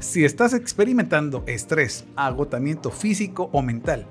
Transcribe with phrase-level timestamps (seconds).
[0.00, 4.06] Si estás experimentando estrés, agotamiento físico o mental,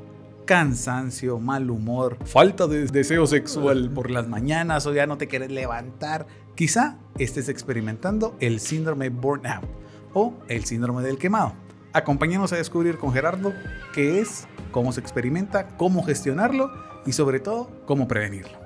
[0.46, 5.50] cansancio, mal humor, falta de deseo sexual por las mañanas o ya no te quieres
[5.50, 9.66] levantar, quizá estés experimentando el síndrome burnout
[10.14, 11.54] o el síndrome del quemado.
[11.92, 13.52] Acompáñanos a descubrir con Gerardo
[13.92, 16.72] qué es, cómo se experimenta, cómo gestionarlo
[17.08, 18.60] y sobre todo cómo prevenirlo.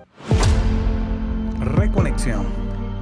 [1.61, 2.45] Reconexión.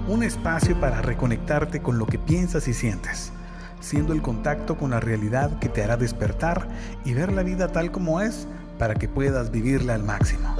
[0.08, 3.34] Un espacio para reconectarte con lo que piensas y sientes,
[3.82, 6.70] siendo el contacto con la realidad que te hará despertar
[7.04, 10.56] y ver la vida tal como es para que puedas vivirla al máximo.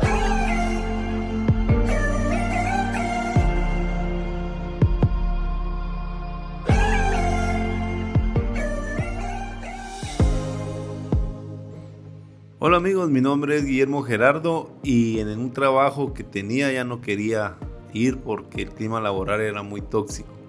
[12.64, 17.02] Hola amigos, mi nombre es Guillermo Gerardo y en un trabajo que tenía ya no
[17.02, 17.58] quería
[17.92, 20.41] ir porque el clima laboral era muy tóxico.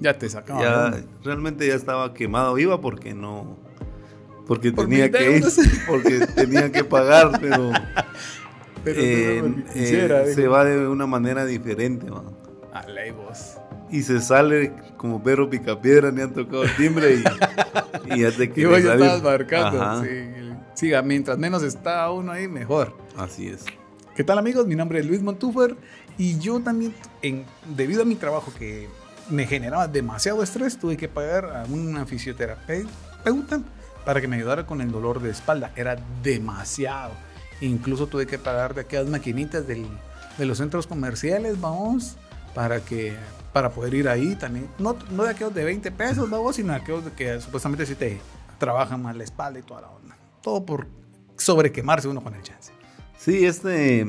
[0.00, 0.60] Ya te sacaba.
[0.60, 2.58] Ya, realmente ya estaba quemado.
[2.58, 3.56] Iba porque no.
[4.46, 5.44] Porque tenía que ir.
[5.86, 7.72] Porque tenía que pagar, pero.
[8.86, 9.42] Eh,
[9.74, 12.24] eh, se va de una manera diferente, man.
[12.72, 13.58] A vos.
[13.90, 18.44] Y se sale como perro picapiedra, ni han tocado el timbre y, y ya te
[18.56, 20.04] Y vos ya estabas marcando.
[20.74, 22.96] Sí, mientras menos está uno ahí, mejor.
[23.16, 23.66] Así es.
[24.14, 24.66] ¿Qué tal amigos?
[24.66, 25.76] Mi nombre es Luis Montúfer
[26.16, 27.44] y yo también, en,
[27.76, 28.88] debido a mi trabajo que
[29.30, 33.60] me generaba demasiado estrés, tuve que pagar a una fisioterapeuta
[34.04, 35.72] para que me ayudara con el dolor de espalda.
[35.76, 37.12] Era demasiado.
[37.60, 39.86] Incluso tuve que pagar de aquellas maquinitas del,
[40.38, 42.16] de los centros comerciales, vamos,
[42.54, 43.14] para que
[43.52, 44.68] para poder ir ahí también.
[44.78, 48.20] No, no de aquellos de 20 pesos, vamos, sino de aquellos que supuestamente sí te
[48.58, 50.16] trabajan más la espalda y toda la onda.
[50.42, 50.86] Todo por
[51.36, 52.72] sobrequemarse uno con el chance.
[53.16, 54.06] Sí, este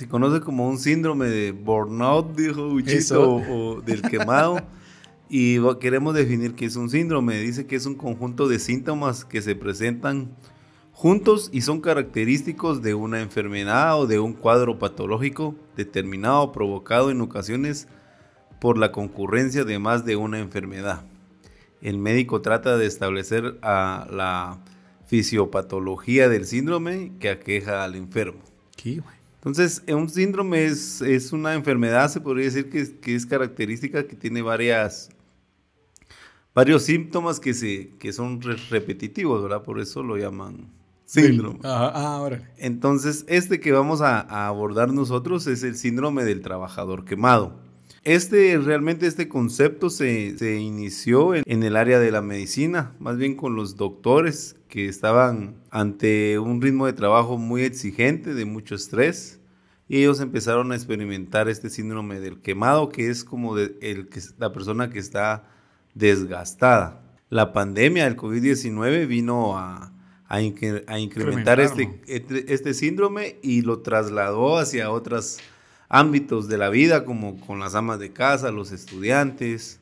[0.00, 4.56] se conoce como un síndrome de burnout, dijo Uchito, o, del quemado.
[5.28, 7.38] y queremos definir qué es un síndrome.
[7.38, 10.34] Dice que es un conjunto de síntomas que se presentan
[10.92, 17.20] juntos y son característicos de una enfermedad o de un cuadro patológico determinado provocado en
[17.20, 17.86] ocasiones
[18.58, 21.04] por la concurrencia de más de una enfermedad.
[21.82, 24.60] El médico trata de establecer a la
[25.04, 28.40] fisiopatología del síndrome que aqueja al enfermo.
[29.40, 34.14] Entonces, un síndrome es, es, una enfermedad, se podría decir que, que, es característica, que
[34.14, 35.08] tiene varias,
[36.54, 39.62] varios síntomas que, se, que son repetitivos, ¿verdad?
[39.62, 40.68] Por eso lo llaman
[41.06, 41.60] síndrome.
[41.64, 47.70] ah, Entonces, este que vamos a, a abordar nosotros es el síndrome del trabajador quemado.
[48.02, 53.56] Este, realmente este concepto se, inició en, el área de la medicina, más bien con
[53.56, 59.40] los doctores que estaban ante un ritmo de trabajo muy exigente, de mucho estrés,
[59.88, 64.52] y ellos empezaron a experimentar este síndrome del quemado, que es como el, que, la
[64.52, 65.48] persona que está
[65.94, 67.02] desgastada.
[67.28, 69.92] La pandemia del COVID-19 vino a,
[70.28, 75.38] a, incrementar este, este, este síndrome y lo trasladó hacia otras
[75.88, 79.79] ámbitos de la vida, como con las amas de casa, los estudiantes.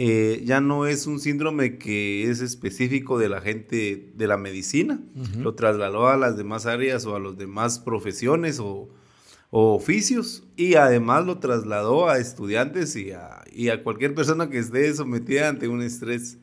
[0.00, 5.00] Eh, ya no es un síndrome que es específico de la gente de la medicina,
[5.36, 8.90] lo trasladó a las demás áreas o a las demás profesiones o,
[9.50, 14.94] oficios y además lo trasladó a estudiantes y a, y a, cualquier persona que esté
[14.94, 16.38] sometida ante un estrés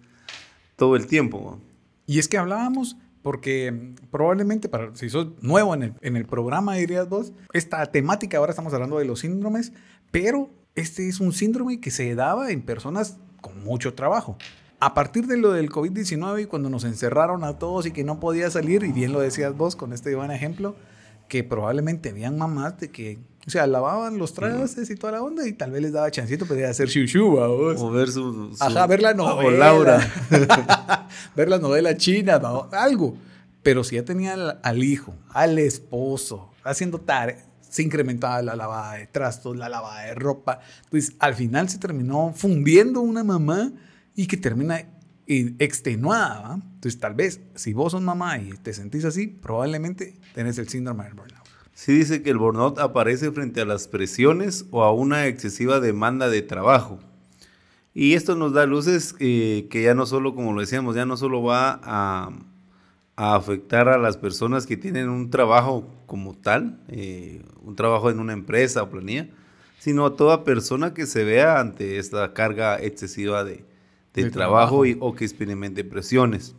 [0.76, 1.62] todo el tiempo.
[2.08, 6.76] Y es que hablábamos porque probablemente para, si sos nuevo en el, en el programa,
[6.76, 9.72] dirías vos, esta temática, ahora estamos hablando de los síndromes,
[10.12, 14.38] pero este es un síndrome que se daba en personas con mucho trabajo.
[14.80, 18.20] A partir de lo del COVID-19 y cuando nos encerraron a todos y que no
[18.20, 20.76] podía salir, y bien lo decías vos con este buen ejemplo,
[21.28, 25.48] que probablemente habían mamás de que, o sea, lavaban los trastes y toda la onda
[25.48, 27.80] y tal vez les daba chancito para hacer shushu vos.
[27.82, 29.48] O ver su, Ajá, ver la novela.
[29.48, 30.12] O Laura.
[31.36, 32.42] ver la novela china,
[32.72, 33.16] algo.
[33.62, 39.08] Pero si ya tenía al, hijo, al esposo, haciendo tareas, se incrementaba la lavada de
[39.08, 40.60] trastos, la lavada de ropa.
[40.86, 43.72] Entonces, al final se terminó fundiendo una mamá
[44.16, 44.86] y que termina
[45.28, 46.56] extenuada.
[46.56, 51.06] Entonces, tal vez si vos sos mamá y te sentís así, probablemente tenés el síndrome
[51.06, 51.46] del burnout.
[51.74, 56.30] Sí dice que el burnout aparece frente a las presiones o a una excesiva demanda
[56.30, 57.00] de trabajo.
[57.94, 61.18] Y esto nos da luces eh, que ya no solo, como lo decíamos, ya no
[61.18, 62.32] solo va a,
[63.16, 68.34] afectar a las personas que tienen un trabajo como tal, eh, un trabajo en una
[68.34, 69.30] empresa o planilla,
[69.80, 73.66] sino a toda persona que se vea ante esta carga excesiva de,
[74.14, 76.56] de, trabajo, Y, o que experimente presiones.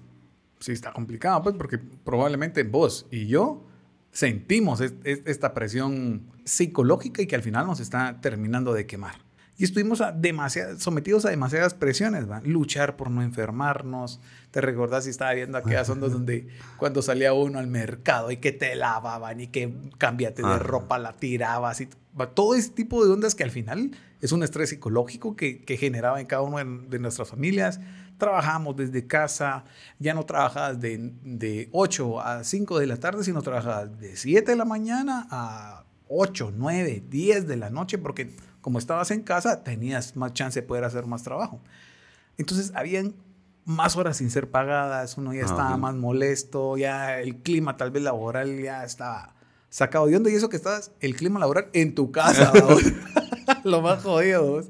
[0.61, 3.67] Sí, está complicado, pues, porque probablemente vos y yo
[4.11, 9.26] sentimos esta presión psicológica y que al final nos está terminando de quemar.
[9.59, 10.15] Y estuvimos a
[10.79, 12.41] sometidos a demasiadas presiones, ¿va?
[12.45, 14.21] Luchar por no enfermarnos.
[14.51, 18.53] ¿Te recordás si estaba viendo aquellas ondas donde cuando salía uno al mercado y que
[18.53, 21.89] te lavaban y que cambiate de ropa, la tirabas y
[22.35, 26.21] todo ese tipo de ondas que al final es un estrés psicológico que, que generaba
[26.21, 27.81] en cada una de nuestras familias.
[28.19, 29.65] Trabajamos desde casa,
[29.99, 34.51] ya no trabajabas de, de 8 a 5 de la tarde, sino trabajabas de 7
[34.51, 38.35] de la mañana a 8, 9, 10 de la noche, porque
[38.67, 41.61] como estabas en casa, tenías más chance de poder hacer más trabajo.
[42.37, 43.15] Entonces, habían
[43.65, 47.93] más horas sin ser pagadas, uno ya ah, estaba más molesto, ya el clima tal
[47.93, 49.37] vez laboral ya estaba
[49.69, 52.53] sacado de onda y eso que estabas, el clima laboral en tu casa,
[53.63, 54.61] lo más jodido.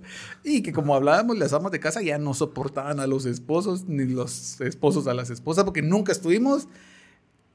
[0.45, 4.05] Y que como hablábamos, las amas de casa ya no soportaban a los esposos ni
[4.05, 6.69] los esposos a las esposas porque nunca estuvimos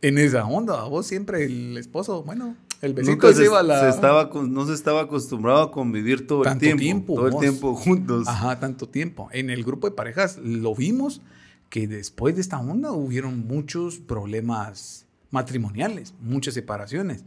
[0.02, 0.86] en esa onda.
[0.86, 3.90] Vos siempre el esposo, bueno, el besito se, iba la...
[3.90, 7.16] estaba, no se estaba acostumbrado a convivir todo el tiempo.
[7.16, 8.28] todo el tiempo juntos.
[8.28, 9.30] Ajá, tanto tiempo.
[9.32, 11.22] En el grupo de parejas lo vimos
[11.70, 17.24] que después de esta onda hubieron muchos problemas matrimoniales, muchas separaciones.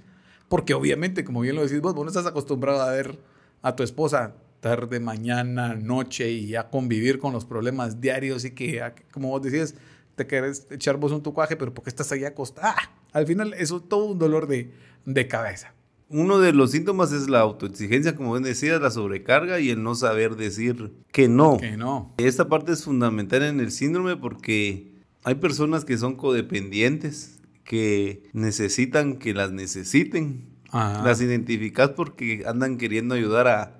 [0.48, 3.18] Porque obviamente, como bien lo decís vos, vos no estás acostumbrado a ver
[3.62, 8.82] a tu esposa tarde, mañana, noche y a convivir con los problemas diarios y que,
[9.10, 9.74] como vos decías,
[10.16, 12.76] te querés echar vos un tucuaje, pero porque estás ahí acostada.
[13.14, 14.72] Al final eso es todo un dolor de,
[15.06, 15.72] de cabeza.
[16.10, 19.94] Uno de los síntomas es la autoexigencia, como bien decías, la sobrecarga y el no
[19.94, 21.56] saber decir que no.
[21.56, 22.12] Que no.
[22.18, 29.16] Esta parte es fundamental en el síndrome porque hay personas que son codependientes, que necesitan
[29.16, 30.52] que las necesiten.
[30.72, 33.78] Las identificas porque andan queriendo ayudar a,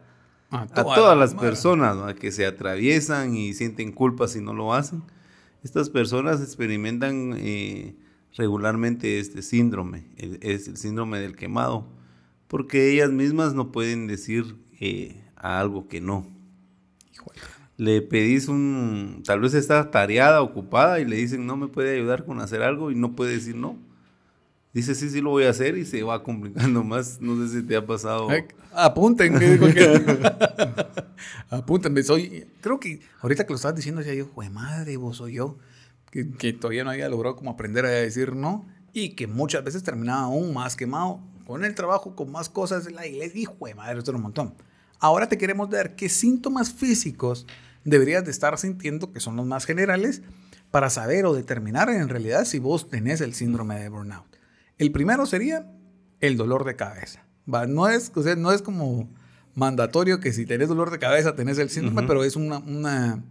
[0.51, 5.03] a, todas las personas que se atraviesan y sienten culpa si no lo hacen.
[5.65, 7.97] Estas personas experimentan eh,
[8.37, 11.87] regularmente este síndrome, es el síndrome del quemado,
[12.49, 16.27] porque ellas mismas no pueden decir eh, a algo que no.
[17.77, 22.25] Le pedís un, tal vez está tareada, ocupada y le dicen no me puede ayudar
[22.25, 23.79] con hacer algo y no puede decir no.
[24.73, 27.21] Dice sí, sí lo voy a hacer y se va complicando más.
[27.21, 28.29] No sé si te ha pasado.
[28.73, 29.35] apunten,
[31.51, 35.59] Apúntenme, soy, creo que ahorita que lo estabas diciendo, ya yo, madre, vos soy yo
[36.23, 40.23] que, todavía no había logrado como aprender a decir no y que muchas veces terminaba
[40.23, 43.41] aún más quemado con el trabajo, con más cosas la iglesia.
[43.41, 44.55] Hijo de madre, esto es un montón.
[45.01, 47.47] Ahora te queremos ver qué síntomas físicos
[47.85, 50.23] deberías de estar sintiendo, que son los más generales,
[50.71, 54.25] para saber o determinar en realidad si vos tenés el síndrome de burnout.
[54.79, 55.71] El primero sería
[56.21, 57.25] el dolor de cabeza.
[57.53, 57.67] ¿va?
[57.67, 59.09] No, es, o sea, no es como
[59.55, 63.23] mandatorio que si tenés dolor de cabeza tenés el síndrome, pero es una, una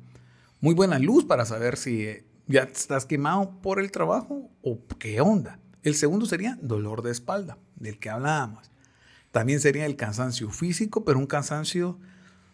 [0.62, 5.60] muy buena luz para saber si ¿Ya estás quemado por el trabajo o qué onda?
[5.81, 8.72] El segundo sería dolor de espalda, del que hablábamos.
[9.31, 12.00] También sería el cansancio físico, pero un cansancio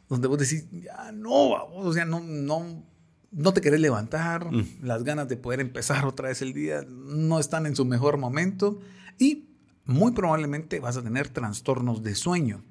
[0.07, 2.83] donde vos decís, ya no, o sea, no, no,
[3.31, 4.79] no te querés levantar, mm.
[4.81, 8.79] las ganas de poder empezar otra vez el día no están en su mejor momento
[9.19, 9.49] y
[9.85, 12.63] muy probablemente vas a tener trastornos de sueño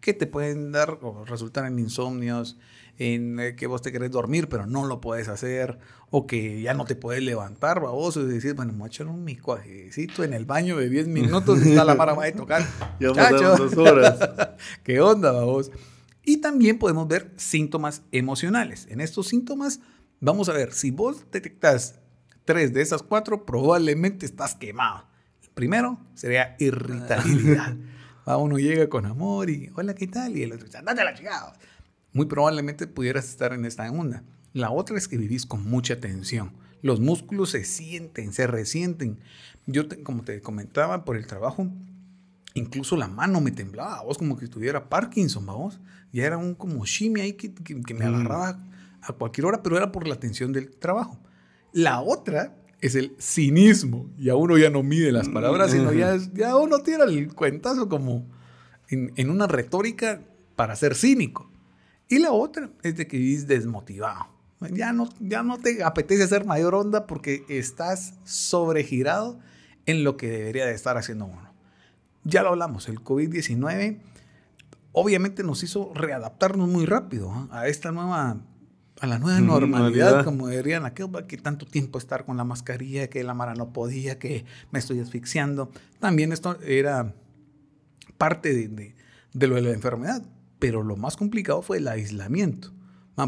[0.00, 2.58] que te pueden dar o resultar en insomnios,
[2.98, 5.78] en eh, que vos te querés dormir, pero no lo puedes hacer,
[6.10, 9.06] o que ya no te puedes levantar, vos y decís, bueno, me voy a echar
[9.06, 12.66] un micuajecito en el baño de 10 minutos y está la mara va a tocar.
[13.00, 14.18] ya dos horas.
[14.82, 15.70] ¿Qué onda, vos?
[16.24, 18.86] Y también podemos ver síntomas emocionales.
[18.90, 19.80] En estos síntomas,
[20.20, 22.00] vamos a ver, si vos detectas
[22.44, 25.06] tres de esas cuatro, probablemente estás quemado.
[25.42, 27.76] El primero sería irritabilidad.
[28.36, 30.36] uno llega con amor y, hola, ¿qué tal?
[30.36, 31.54] Y el otro dice, andate la chingada
[32.12, 34.24] muy probablemente pudieras estar en esta onda.
[34.52, 36.52] La otra es que vivís con mucha tensión.
[36.82, 39.18] Los músculos se sienten, se resienten.
[39.66, 41.68] Yo, como te comentaba, por el trabajo,
[42.54, 45.80] incluso la mano me temblaba, vos como que estuviera Parkinson, vamos.
[46.12, 48.14] Ya era un como shimmy ahí que, que, me mm.
[48.14, 48.64] agarraba
[49.02, 51.20] a cualquier hora, pero era por la tensión del trabajo.
[51.72, 54.10] La otra es el cinismo.
[54.18, 58.26] Ya uno ya no mide las palabras, sino ya, ya uno tira el cuentazo como
[58.88, 60.22] en, en una retórica
[60.56, 61.50] para ser cínico.
[62.08, 64.26] Y la otra es de que vivís desmotivado.
[64.72, 69.38] Ya no, ya no te apetece hacer mayor onda porque estás sobregirado
[69.86, 71.52] en lo que debería de estar haciendo uno.
[72.24, 74.00] Ya lo hablamos, el COVID-19
[74.92, 78.38] obviamente nos hizo readaptarnos muy rápido a esta nueva
[79.00, 83.22] a la nueva normalidad, como dirían aquel que tanto tiempo estar con la mascarilla, que
[83.22, 85.70] la mara no podía, que me estoy asfixiando.
[86.00, 87.14] También esto era
[88.16, 88.94] parte de,
[89.32, 90.22] de lo de la enfermedad.
[90.58, 92.72] Pero lo más complicado fue el aislamiento.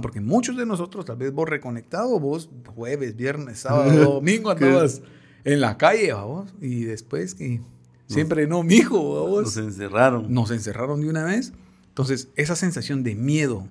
[0.02, 5.02] porque muchos de nosotros, tal vez vos reconectado, vos jueves, viernes, sábado, domingo andabas
[5.44, 6.52] en la calle, vos.
[6.60, 7.60] Y después que
[8.06, 9.44] siempre no, mijo, vos.
[9.44, 10.32] Nos encerraron.
[10.32, 11.52] Nos encerraron de una vez.
[11.88, 13.68] Entonces, esa sensación de miedo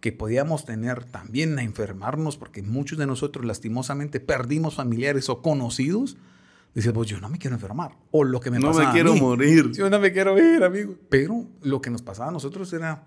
[0.00, 6.16] que podíamos tener también a enfermarnos, porque muchos de nosotros lastimosamente perdimos familiares o conocidos,
[6.74, 7.96] dices, pues yo no me quiero enfermar.
[8.10, 9.20] O lo que me no pasa me quiero a mí.
[9.20, 9.72] morir.
[9.72, 10.94] Yo no me quiero ir, amigo.
[11.08, 13.06] Pero lo que nos pasaba a nosotros era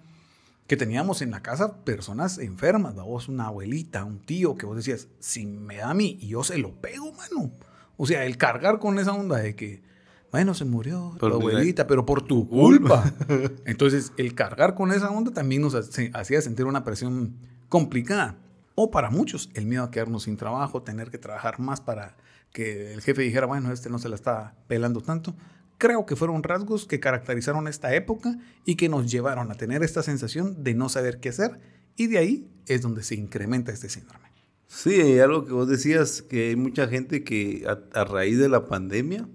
[0.68, 3.04] que teníamos en la casa personas enfermas, ¿va?
[3.04, 6.44] vos una abuelita, un tío, que vos decías, si me da a mí y yo
[6.44, 7.52] se lo pego, mano.
[7.98, 9.84] O sea, el cargar con esa onda de que,
[10.32, 13.14] bueno, se murió tu Pero mira- abuelita, pero por tu culpa.
[13.66, 17.36] Entonces, el cargar con esa onda también nos hacía sentir una presión
[17.70, 18.38] complicada.
[18.76, 22.16] O para muchos, el miedo a quedarnos sin trabajo, tener que trabajar más para
[22.54, 25.36] que el jefe dijera, bueno, este no se la está pelando tanto.
[25.78, 30.04] Creo que fueron rasgos que caracterizaron esta época y que nos llevaron a tener esta
[30.04, 31.60] sensación de no saber qué hacer.
[31.98, 34.26] Y de ahí es donde se incrementa este síndrome.
[34.68, 38.66] Sí, algo que vos decías, que hay mucha gente que a, a raíz de la
[38.66, 39.28] pandemia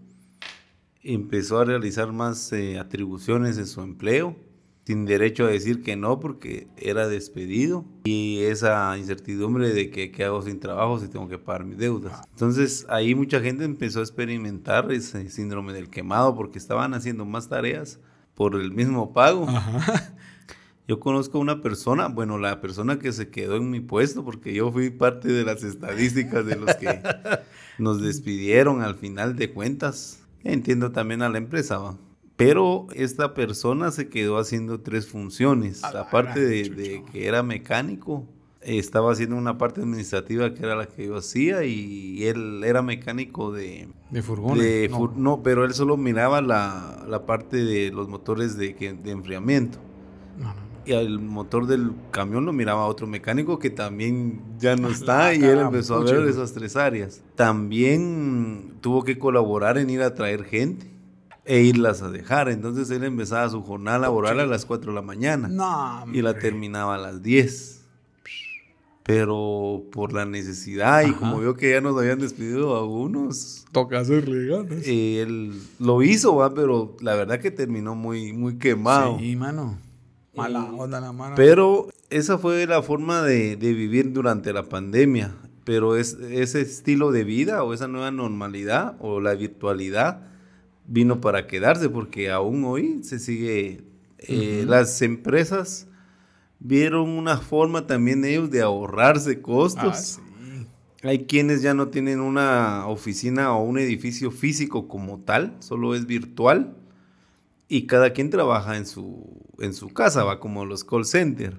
[1.14, 4.36] empezó a realizar más eh, atribuciones en su empleo,
[4.84, 10.24] sin derecho a decir que no porque era despedido, y esa incertidumbre de que qué
[10.24, 12.20] hago sin trabajo si tengo que pagar mis deudas.
[12.30, 17.48] Entonces ahí mucha gente empezó a experimentar ese síndrome del quemado porque estaban haciendo más
[17.48, 17.98] tareas
[18.34, 19.46] por el mismo pago.
[20.88, 24.70] Yo conozco una persona, bueno, la persona que se quedó en mi puesto, porque yo
[24.70, 27.02] fui parte de las estadísticas de los que
[27.78, 30.20] nos despidieron al final de cuentas.
[30.52, 31.96] Entiendo también a la empresa, ¿va?
[32.36, 35.82] Pero esta persona se quedó haciendo tres funciones.
[35.84, 38.24] Aparte de, que era mecánico,
[38.60, 43.52] estaba haciendo una parte administrativa que era la que yo hacía y él era mecánico
[43.52, 44.62] de, De furgones.
[44.62, 44.98] de no.
[44.98, 49.10] fur- no, pero él solo miraba la, la parte de los motores de, que- de
[49.12, 49.78] enfriamiento.
[50.38, 50.65] No, no.
[50.86, 55.34] Y el motor del camión lo miraba otro mecánico que también ya no está La
[55.34, 57.22] y él empezó a ver esas tres áreas.
[57.34, 60.86] También tuvo que colaborar en ir a traer gente
[61.44, 62.48] e irlas a dejar.
[62.48, 66.38] Entonces él empezaba su jornada laboral a las 4 de la mañana No, y la
[66.38, 67.82] terminaba a las 10.
[69.02, 71.18] Pero por la necesidad y Ajá.
[71.20, 74.84] como vio que ya nos habían despedido a algunos, Toca hacerle ganas.
[74.84, 76.52] eh, él lo hizo, ¿va?
[76.54, 79.16] pero la verdad que terminó muy, muy quemado.
[79.20, 79.78] Sí, mano.
[80.36, 81.34] Mala onda la mano.
[81.36, 85.34] Pero esa fue la forma de, de vivir durante la pandemia.
[85.64, 90.22] Pero es, ese estilo de vida o esa nueva normalidad o la virtualidad
[90.86, 93.82] vino para quedarse porque aún hoy se sigue...
[94.18, 95.88] eh, Las empresas
[96.60, 100.18] vieron una forma también ellos de ahorrarse costos.
[100.18, 100.22] Ah, sí.
[101.02, 106.06] Hay quienes ya no tienen una oficina o un edificio físico como tal, solo es
[106.06, 106.74] virtual.
[107.68, 111.56] Y cada quien trabaja en su, en su casa, va como los call centers.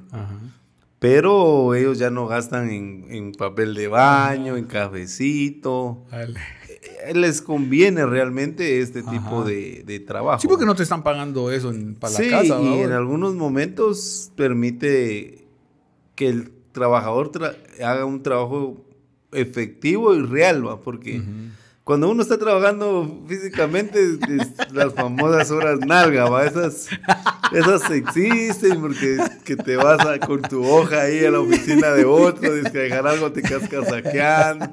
[1.00, 6.06] Pero ellos ya no gastan en, en papel de baño, en cafecito.
[6.10, 6.40] Dale.
[7.06, 9.12] Eh, Les conviene realmente este Ajá.
[9.12, 10.40] tipo de, de trabajo.
[10.42, 12.60] Sí, porque no te están pagando eso en, para sí, la casa.
[12.62, 12.76] y ¿va?
[12.86, 15.46] en algunos momentos permite
[16.16, 18.84] que el trabajador tra- haga un trabajo
[19.32, 20.80] efectivo y real, ¿va?
[20.82, 21.22] Porque
[21.88, 26.46] cuando uno está trabajando físicamente, es las famosas horas nalga, ¿va?
[26.46, 26.90] Esas,
[27.54, 32.04] esas existen porque que te vas a- con tu hoja ahí a la oficina de
[32.04, 34.70] otro, descargar algo, te cascas saqueando.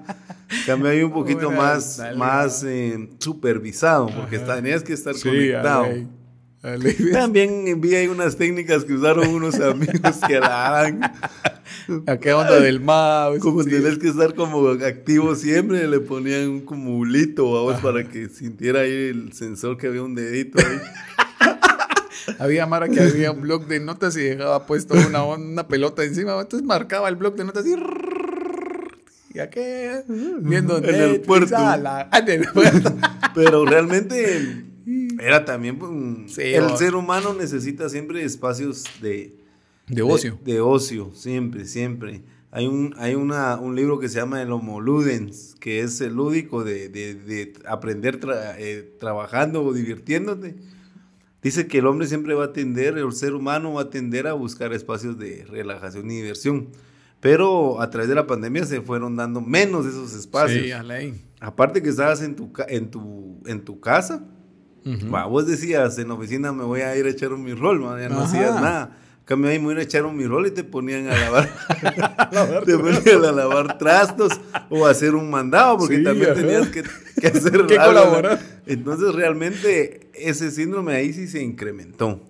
[0.67, 4.57] Cambio hay un poquito Buenas, más, dale, más eh, supervisado, porque Ajá.
[4.57, 5.87] tenías que estar Sí, conectado.
[7.13, 10.95] También vi ahí unas técnicas que usaron unos amigos que la.
[12.07, 13.39] ¿A qué onda del MAP?
[13.41, 13.71] Como Sí.
[13.71, 18.81] tenés que estar como activo siempre, le ponían un bulito a vos para que sintiera
[18.81, 20.79] ahí el sensor que había un dedito ahí.
[22.39, 26.41] Había Mara que había un blog de notas y dejaba puesto una, una pelota encima.
[26.41, 27.75] Entonces marcaba el blog de notas y.
[29.35, 30.03] ¿Y a qué?
[30.41, 31.51] Viendo En el Netflix, puerto.
[31.59, 32.95] la- en el puerto.
[33.35, 34.65] Pero realmente
[35.27, 35.79] era también...
[35.79, 39.37] pues, un- Sí, el o- ser humano necesita siempre espacios de...
[39.87, 40.39] De ocio.
[40.45, 42.23] De, de ocio, siempre, siempre.
[42.51, 46.15] Hay un, hay una, un libro que se llama El Homo Ludens, que es el
[46.15, 50.55] lúdico de, de- de aprender tra- eh, trabajando o divirtiéndote.
[51.43, 54.33] Dice que el hombre siempre va a tender, el ser humano va a tender a
[54.33, 56.69] buscar espacios de relajación y diversión.
[57.21, 60.63] Pero a través de la pandemia se fueron dando menos esos espacios.
[60.65, 61.23] Sí, a ley.
[61.41, 64.25] Aparte que estabas en tu, en tu, en tu casa,
[64.85, 65.11] Ujú.
[65.11, 67.81] Va, vos decías, en la oficina me voy a ir a echar un mi rol,
[67.81, 68.25] man, ya no Ajá.
[68.25, 68.99] hacías nada.
[69.25, 71.49] Cambio ahí me voy a echar un mi rol y te ponían a lavar,
[72.67, 74.39] te ponían a lavar trastos
[74.69, 76.83] o a hacer un mandado porque Sí, también tenías que,
[77.19, 78.39] que hacer Que colaborar.
[78.67, 82.21] Entonces realmente ese síndrome ahí sí se incrementó.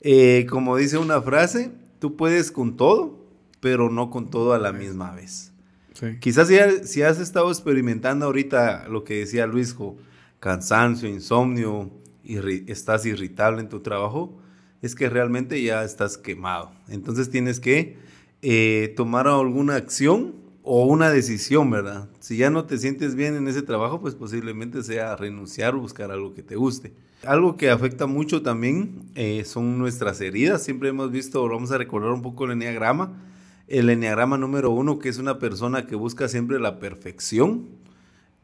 [0.00, 1.70] Eh, como dice una frase,
[2.00, 3.24] tú puedes con todo,
[3.60, 5.52] pero no con todo a la misma vez.
[5.94, 6.16] Sí.
[6.20, 9.96] Quizás si, si has estado experimentando ahorita lo que decía Luisjo,
[10.40, 11.90] cansancio, insomnio,
[12.24, 14.38] irri- estás irritable en tu trabajo,
[14.82, 16.72] es que realmente ya estás quemado.
[16.88, 17.96] Entonces tienes que
[18.42, 22.08] eh, tomar alguna acción o una decisión, ¿verdad?
[22.20, 26.10] Si ya no te sientes bien en ese trabajo, pues posiblemente sea renunciar o buscar
[26.10, 26.92] algo que te guste.
[27.24, 30.62] Algo que afecta mucho también eh, son nuestras heridas.
[30.62, 33.24] Siempre hemos visto, vamos a recordar un poco el enneagrama.
[33.66, 37.70] El enneagrama número uno, que es una persona que busca siempre la perfección,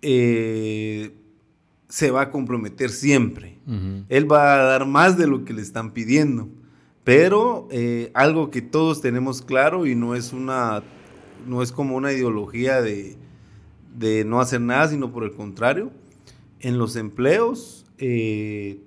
[0.02, 1.12] eh,
[1.94, 3.56] se va a comprometer siempre.
[4.08, 6.48] Él va a dar más de lo que le están pidiendo.
[7.04, 10.82] Pero eh, algo que todos tenemos claro y no es una,
[11.46, 13.16] no es como una ideología de,
[13.96, 15.92] de no hacer nada, sino por el contrario,
[16.58, 18.80] en los empleos, eh,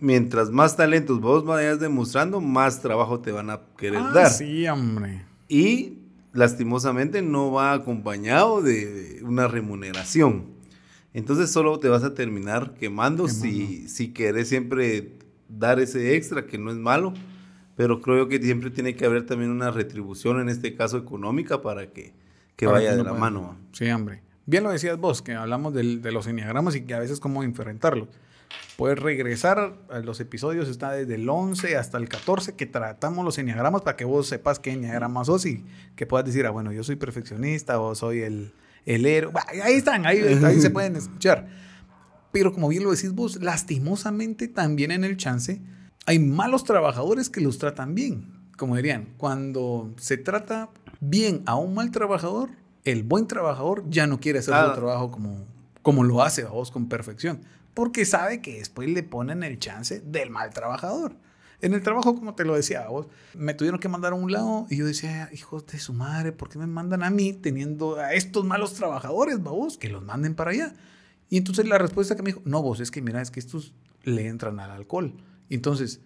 [0.00, 4.30] mientras más talentos vos vayas demostrando, más trabajo te van a querer Ah, dar.
[4.30, 5.26] Sí, hombre.
[5.48, 5.98] Y
[6.32, 10.51] lastimosamente no va acompañado de una remuneración.
[11.14, 15.12] Entonces solo te vas a terminar quemando, Si, si querés siempre
[15.48, 17.12] dar ese extra, que no es malo,
[17.76, 21.88] pero creo que siempre tiene que haber también una retribución, en este caso económica, para
[21.90, 22.14] que,
[22.56, 23.56] que Para vaya que de la mano.
[23.72, 24.22] Sí, hombre.
[24.46, 27.42] Bien lo decías vos, que hablamos del- de los enneagramas y que a veces cómo
[27.42, 28.08] enfrentarlos.
[28.76, 33.38] Puedes regresar a los episodios, está desde el 11 hasta el 14, que tratamos los
[33.38, 35.64] enneagramas para que vos sepas qué enneagrama sos y
[35.94, 38.52] que puedas decir, ah, bueno, yo soy perfeccionista o soy el,
[38.86, 39.32] el héroe.
[39.62, 41.48] Ahí están, ahí, ahí se pueden escuchar.
[42.32, 45.60] Pero como bien lo decís vos, lastimosamente también en el chance
[46.06, 48.32] hay malos trabajadores que los tratan bien.
[48.56, 50.70] Como dirían, cuando se trata
[51.00, 52.50] bien a un mal trabajador,
[52.84, 54.68] el buen trabajador ya no quiere hacer Ah.
[54.68, 55.46] su trabajo como,
[55.82, 57.40] como lo hace vos con perfección.
[57.74, 61.16] Porque sabe que después le ponen el chance del mal trabajador.
[61.62, 64.66] En el trabajo, como te lo decía vos, me tuvieron que mandar a un lado
[64.68, 68.12] y yo decía, hijos de su madre, ¿por qué me mandan a mí teniendo a
[68.14, 69.78] estos malos trabajadores, vos?
[69.78, 70.74] Que los manden para allá.
[71.30, 73.74] Y entonces la respuesta que me dijo, no, vos, es que mira, es que estos
[74.02, 75.14] le entran al alcohol.
[75.48, 76.00] Entonces,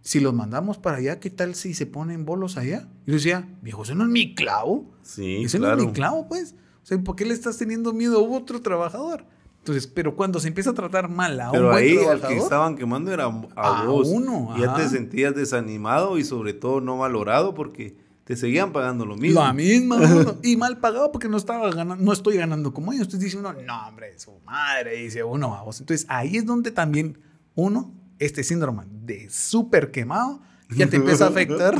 [0.00, 2.88] si los mandamos para allá, ¿qué tal si se ponen bolos allá?
[3.06, 4.92] Y yo decía, viejo, ese no es mi clavo.
[5.02, 5.76] Sí, ese claro.
[5.76, 6.56] no es mi clavo, pues.
[6.82, 9.24] O sea, ¿por qué le estás teniendo miedo a otro trabajador?
[9.66, 12.36] Entonces, pero cuando se empieza a tratar mal a un Pero buen ahí al que
[12.36, 13.24] estaban quemando era
[13.56, 14.06] a, A vos.
[14.06, 19.16] uno, Ya te sentías desanimado y sobre todo no valorado porque te seguían pagando lo
[19.16, 19.40] mismo.
[19.40, 20.36] La misma, uno.
[20.44, 23.08] y mal pagado porque no estaba ganando, no estoy ganando como ellos.
[23.08, 25.80] Entonces dice uno, no, hombre, su madre, dice uno, vamos.
[25.80, 27.18] Entonces ahí es donde también
[27.56, 30.42] uno, este síndrome de súper quemado,
[30.76, 31.74] ya te empieza a afectar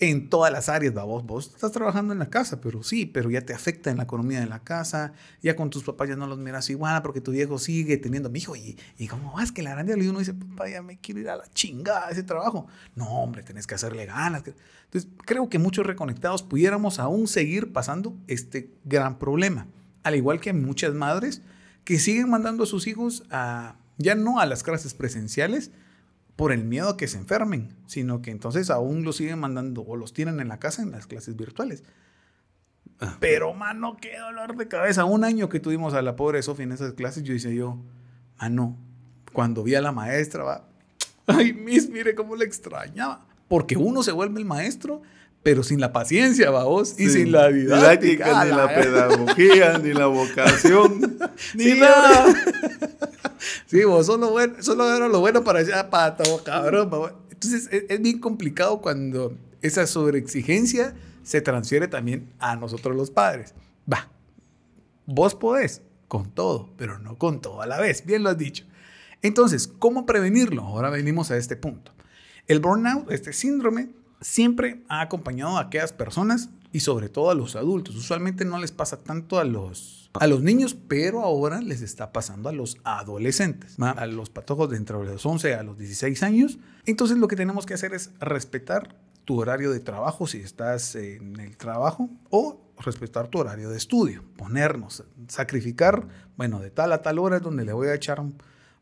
[0.00, 1.04] en todas las áreas, ¿va?
[1.04, 4.04] vos, vos estás trabajando en la casa, pero sí, pero ya te afecta en la
[4.04, 7.30] economía de la casa, ya con tus papás ya no los miras igual porque tu
[7.30, 10.34] viejo sigue teniendo, mi hijo, y, y cómo vas que la grande y uno dice,
[10.34, 12.66] papá, ya me quiero ir a la chingada ese trabajo.
[12.96, 14.42] No, hombre, tenés que hacerle ganas.
[14.46, 19.68] Entonces, creo que muchos reconectados pudiéramos aún seguir pasando este gran problema,
[20.02, 21.42] al igual que muchas madres
[21.84, 25.70] que siguen mandando a sus hijos a, ya no a las clases presenciales,
[26.36, 29.96] por el miedo a que se enfermen, sino que entonces aún los siguen mandando o
[29.96, 31.84] los tienen en la casa en las clases virtuales.
[33.20, 35.04] Pero, mano, qué dolor de cabeza.
[35.04, 37.78] Un año que tuvimos a la pobre Sofía en esas clases, yo decía yo,
[38.40, 38.76] mano,
[39.32, 40.68] cuando vi a la maestra, va,
[41.26, 43.26] ay, Miss, mire cómo le extrañaba.
[43.48, 45.02] Porque uno se vuelve el maestro,
[45.44, 47.10] pero sin la paciencia, va vos, y Sí.
[47.10, 48.44] sin la didáctica.
[48.44, 51.18] ni la la- pedagogía, ni la vocación,
[51.54, 52.34] ni Sí, nada.
[53.66, 56.88] Sí, vos solo, bueno, solo era lo bueno para allá, para todo, cabrón.
[56.88, 57.12] vos.
[57.30, 63.54] Entonces es, es bien complicado cuando esa sobreexigencia se transfiere también a nosotros los padres.
[63.90, 64.08] Va,
[65.04, 68.06] vos podés con todo, pero no con todo a la vez.
[68.06, 68.64] Bien lo has dicho.
[69.20, 70.62] Entonces, ¿cómo prevenirlo?
[70.62, 71.92] Ahora venimos a este punto.
[72.46, 73.90] El burnout, este síndrome,
[74.24, 77.94] siempre ha acompañado a aquellas personas y sobre todo a los adultos.
[77.94, 82.48] Usualmente no les pasa tanto a los, a los niños, pero ahora les está pasando
[82.48, 86.58] a los adolescentes, a los patojos de entre los 11 a los 16 años.
[86.86, 91.38] Entonces lo que tenemos que hacer es respetar tu horario de trabajo si estás en
[91.38, 97.18] el trabajo o respetar tu horario de estudio, ponernos, sacrificar, bueno, de tal a tal
[97.18, 98.36] hora es donde le voy a echar un,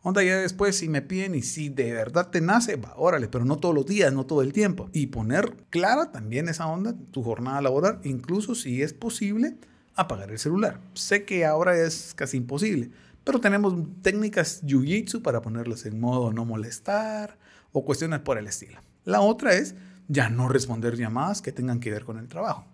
[0.04, 3.44] Onda, ya después, si me piden y si de verdad te nace, va, órale, pero
[3.44, 4.90] no todos los días, no todo el tiempo.
[4.92, 9.56] Y poner clara también esa onda, tu jornada laboral, incluso si es posible,
[9.94, 10.80] apagar el celular.
[10.94, 12.90] Sé que ahora es casi imposible,
[13.22, 17.38] pero tenemos técnicas jiu-jitsu para ponerlas en modo no molestar
[17.70, 18.80] o cuestiones por el estilo.
[19.04, 19.76] La otra es
[20.08, 22.66] ya no responder llamadas que tengan que ver con el trabajo.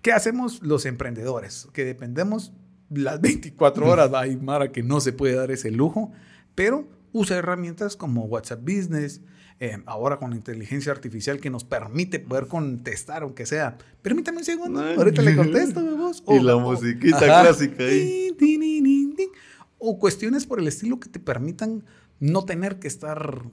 [0.00, 1.66] ¿Qué hacemos los emprendedores?
[1.72, 2.52] Que dependemos
[2.88, 6.12] las 24 horas, hay Mara que no se puede dar ese lujo,
[6.58, 9.20] pero usa herramientas como WhatsApp Business,
[9.60, 14.44] eh, ahora con la inteligencia artificial que nos permite poder contestar, aunque sea, permítame un
[14.44, 14.96] segundo, Ay.
[14.96, 16.20] ahorita le contesto, voz.
[16.26, 18.34] Y la musiquita clásica ahí.
[19.78, 21.84] O cuestiones por el estilo que te permitan
[22.18, 23.44] no tener que estar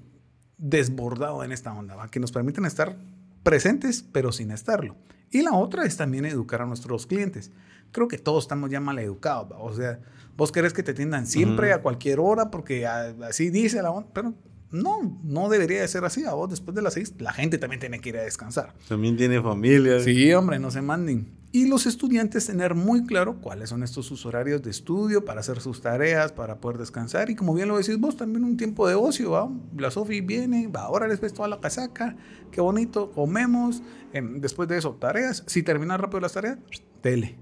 [0.58, 2.10] desbordado en esta onda, ¿va?
[2.10, 2.98] que nos permiten estar
[3.44, 4.96] presentes, pero sin estarlo.
[5.30, 7.52] Y la otra es también educar a nuestros clientes.
[7.96, 9.50] Creo que todos estamos ya mal educados.
[9.50, 9.58] ¿va?
[9.58, 10.02] O sea,
[10.36, 14.34] vos querés que te atiendan siempre, a cualquier hora, porque así dice la onda, pero
[14.70, 16.26] no, no debería de ser así.
[16.26, 18.74] A vos después de las seis, la gente también tiene que ir a descansar.
[18.90, 20.02] También tiene familia.
[20.02, 21.32] Sí, hombre, no se manden.
[21.54, 25.62] Y los estudiantes tener muy claro cuáles son estos sus horarios de estudio para hacer
[25.62, 27.30] sus tareas, para poder descansar.
[27.30, 29.32] Y como bien lo decís vos, también un tiempo de ocio.
[29.32, 29.50] ¿va?
[29.78, 32.18] La Sofi viene, va, ahora les ves toda la casaca,
[32.52, 33.82] qué bonito, comemos.
[34.12, 35.46] Em, después de eso, tareas.
[35.48, 36.58] Si terminas rápido las tareas,
[37.00, 37.38] tele.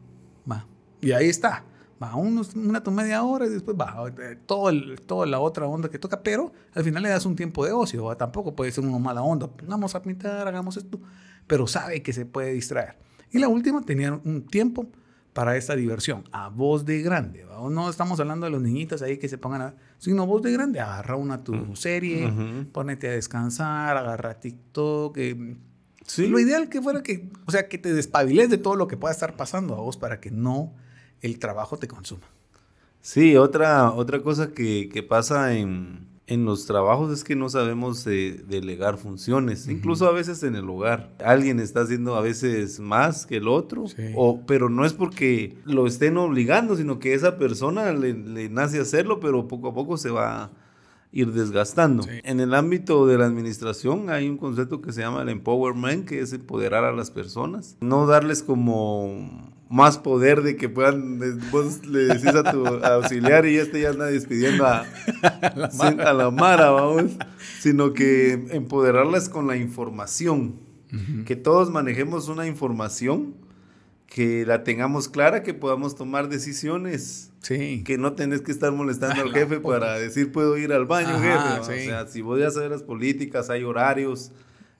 [0.49, 0.65] Va.
[1.01, 1.63] Y ahí está.
[2.01, 5.67] Va unos, una tu media hora y después va eh, todo el, toda la otra
[5.67, 8.83] onda que toca, pero al final le das un tiempo de ocio, tampoco puede ser
[8.83, 10.99] una mala onda, vamos a pintar, hagamos esto,
[11.47, 12.97] pero sabe que se puede distraer.
[13.31, 14.87] Y la última, tenía un tiempo
[15.33, 19.29] para esta diversión, a voz de grande, no estamos hablando de los niñitos ahí que
[19.29, 22.29] se pongan a, sino voz de grande, agarra una tu serie,
[22.71, 25.57] ponete a descansar, agarra TikTok, eh,
[26.17, 29.13] Lo ideal que fuera que, o sea, que te despabiles de todo lo que pueda
[29.13, 30.73] estar pasando a vos para que no
[31.21, 32.27] el trabajo te consuma.
[33.01, 39.67] Sí, otra, otra cosa que, pasa en, los trabajos es que no sabemos delegar funciones,
[39.67, 41.13] incluso a veces en el hogar.
[41.23, 43.85] Alguien está haciendo a veces más que el otro,
[44.15, 48.79] o, pero no es porque lo estén obligando, sino que esa persona le, le nace
[48.79, 50.49] hacerlo, pero poco a poco se va
[51.13, 52.05] ir desgastando.
[52.23, 56.19] En el ámbito de la administración hay un concepto que se llama el empowerment, que
[56.19, 61.19] es empoderar a las personas, no darles como más poder de que puedan,
[61.51, 64.85] vos le decís a tu auxiliar y este ya anda despidiendo a
[65.55, 66.71] la, Mara.
[66.71, 67.11] vamos,
[67.59, 70.55] sino que empoderarlas con la información,
[71.25, 73.33] que todos manejemos una información,
[74.13, 77.31] que la tengamos clara, que podamos tomar decisiones.
[77.41, 77.81] Sí.
[77.83, 81.59] Que no tenés que estar molestando al jefe para decir puedo ir al baño, jefe.
[81.59, 84.31] O sea, si vos ya sabes las políticas, hay horarios,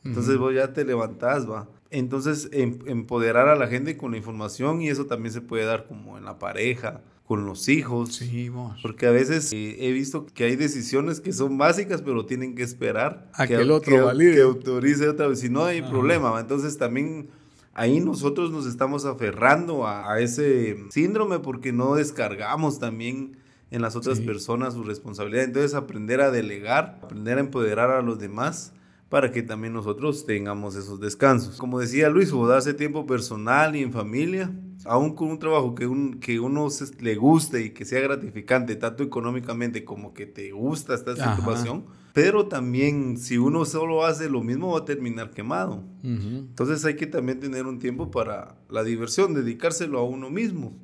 [0.05, 1.67] entonces vos ya te levantás, va.
[1.89, 5.87] Entonces, em, empoderar a la gente con la información y eso también se puede dar
[5.87, 8.13] como en la pareja, con los hijos.
[8.13, 8.79] Sí, vos.
[8.83, 12.61] Porque a veces eh, he visto que hay decisiones que son básicas, pero tienen que
[12.61, 14.35] esperar a que, el otro valide.
[14.35, 15.39] Que autorice otra vez.
[15.39, 16.39] Si no, hay problema.
[16.39, 17.29] Entonces, también
[17.73, 23.37] ahí nosotros nos estamos aferrando a, ese síndrome porque no descargamos también
[23.71, 25.45] en las otras personas su responsabilidad.
[25.45, 28.73] Entonces, aprender a delegar, aprender a empoderar a los demás
[29.09, 31.57] para que también nosotros tengamos esos descansos.
[31.57, 34.51] Como decía Luis, darse tiempo personal y en familia,
[34.85, 36.67] aún con un trabajo que, un, que uno
[36.99, 42.47] le guste y que sea gratificante, tanto económicamente como que te gusta esta situación, pero
[42.47, 45.83] también si uno solo hace lo mismo va a terminar quemado.
[46.03, 50.77] Entonces hay que también tener un tiempo para la diversión, dedicárselo a uno mismo.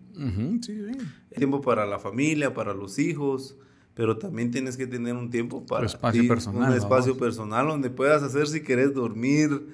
[1.35, 3.55] Tiempo para la familia, para los hijos
[3.99, 8.23] pero también tienes que tener un tiempo para espacio personal, un espacio personal donde puedas
[8.23, 9.67] hacer si quieres dormir,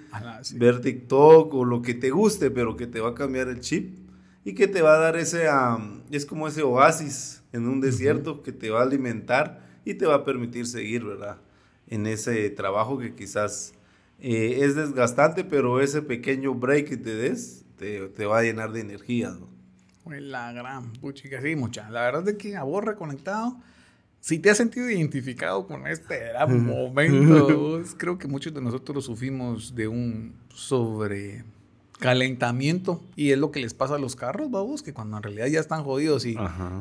[0.55, 3.99] ver TikTok o lo que te guste, pero que te va a cambiar el chip
[4.43, 5.45] y que te va a dar ese,
[6.09, 10.15] es como ese oasis en un desierto que te va a alimentar y te va
[10.15, 11.37] a permitir seguir, ¿verdad?
[11.87, 13.73] En ese trabajo que quizás
[14.19, 18.71] eh, es desgastante, pero ese pequeño break que te des te, te va a llenar
[18.71, 19.47] de energía, ¿no?
[20.19, 21.89] La gran puchica, sí, mucha.
[21.89, 23.57] La verdad es que a vos reconectado
[24.25, 29.75] si te has sentido identificado con este gran momento, creo que muchos de nosotros sufrimos
[29.75, 30.33] de un
[31.95, 35.47] sobrecalentamiento y es lo que les pasa a los carros, babos, que cuando en realidad
[35.47, 36.35] ya están jodidos y,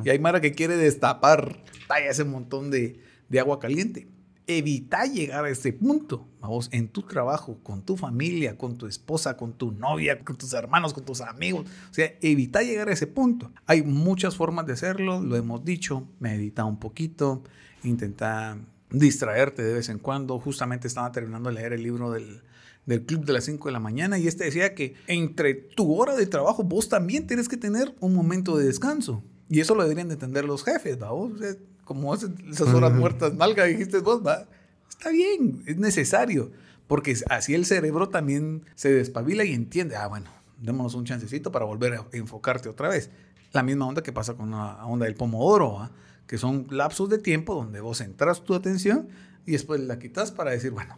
[0.05, 1.63] y hay Mara que quiere destapar
[2.09, 4.09] ese montón de, de agua caliente
[4.47, 9.39] evita llegar a ese punto, vamos, en tu trabajo, con tu familia, con tu esposa,
[9.39, 11.67] con tu novia, con tus hermanos, con tus amigos.
[11.91, 13.51] O sea, evita llegar a ese punto.
[13.65, 17.43] Hay muchas formas de hacerlo, lo hemos dicho, medita un poquito,
[17.85, 18.59] intenta
[18.91, 20.39] distraerte de vez en cuando.
[20.39, 22.43] Justamente estaba terminando de leer el libro del,
[22.87, 26.15] del club de las 5 de la mañana y este decía que entre tu hora
[26.17, 29.23] de trabajo vos también tienes que tener un momento de descanso.
[29.49, 31.33] Y eso lo deberían de entender los jefes, ¿vamos?
[31.33, 34.47] O sea, como esas horas muertas, malga, dijiste vos, va,
[34.89, 36.51] está bien, es necesario,
[36.87, 41.65] porque así el cerebro también se despabila y entiende, ah, bueno, démonos un chancecito para
[41.65, 43.11] volver a enfocarte otra vez.
[43.53, 45.91] La misma onda que pasa con la onda del pomodoro,
[46.27, 49.09] que son lapsos de tiempo donde vos centras tu atención
[49.47, 50.97] y después la quitas para decir, bueno,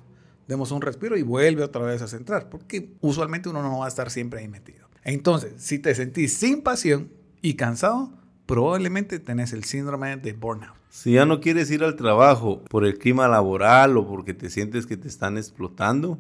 [0.49, 3.89] demos un respiro y vuelve otra vez a centrar, porque usualmente uno no va a
[3.89, 4.87] estar siempre ahí metido.
[5.05, 7.11] Entonces, si te sentís sin pasión
[7.43, 8.13] y cansado,
[8.47, 10.75] probablemente tenés el síndrome de burnout.
[10.89, 14.87] Si ya no quieres ir al trabajo por el clima laboral o porque te sientes
[14.87, 16.19] que te están explotando,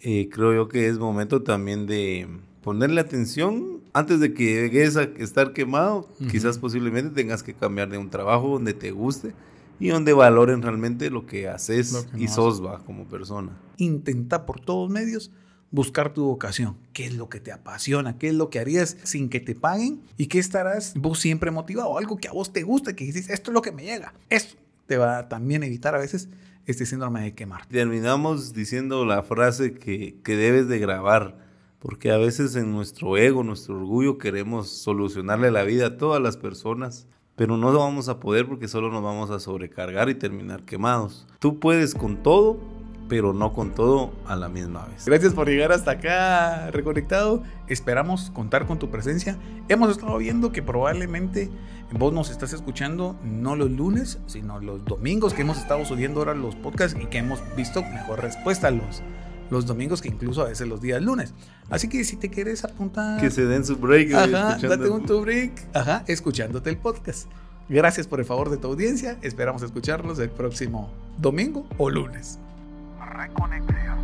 [0.00, 2.26] eh, creo yo que es momento también de
[2.62, 6.08] ponerle atención antes de que llegues a estar quemado.
[6.30, 9.32] Quizás posiblemente tengas que cambiar de un trabajo donde te guste
[9.80, 13.58] y donde valoren realmente lo que haces Lo que no y sos va como persona.
[13.78, 15.32] Intenta por todos medios
[15.70, 16.76] buscar tu vocación.
[16.92, 18.18] ¿Qué es lo que te apasiona?
[18.18, 20.02] ¿Qué es lo que harías sin que te paguen?
[20.16, 21.96] ¿Y qué estarás vos siempre motivado?
[21.96, 24.14] Algo que a vos te gusta, que dices, esto es lo que me llega.
[24.28, 26.28] Esto te va a también evitar a veces
[26.66, 27.66] este síndrome de quemar.
[27.66, 31.38] Terminamos diciendo la frase que, que debes de grabar,
[31.78, 36.36] porque a veces en nuestro ego, nuestro orgullo, queremos solucionarle la vida a todas las
[36.36, 37.06] personas,
[37.40, 41.26] pero no lo vamos a poder porque solo nos vamos a sobrecargar y terminar quemados.
[41.38, 42.58] Tú puedes con todo,
[43.08, 45.06] pero no con todo a la misma vez.
[45.06, 47.42] Gracias por llegar hasta acá, reconectado.
[47.66, 49.38] Esperamos contar con tu presencia.
[49.70, 51.48] Hemos estado viendo que probablemente
[51.92, 56.34] vos nos estás escuchando no los lunes, sino los domingos que hemos estado subiendo ahora
[56.34, 59.02] los podcasts y que hemos visto mejor respuesta los,
[59.50, 61.34] los domingos que incluso a veces los días lunes.
[61.68, 63.20] Así que si te quieres apuntar...
[63.20, 64.12] Que se den su break.
[64.14, 65.52] Ajá, escuchando- date un tu break.
[65.74, 67.28] Ajá, escuchándote el podcast.
[67.68, 69.16] Gracias por el favor de tu audiencia.
[69.22, 72.38] Esperamos escucharlos el próximo domingo o lunes.
[73.14, 73.98] Reconexión.